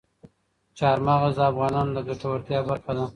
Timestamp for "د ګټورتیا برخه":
1.95-2.91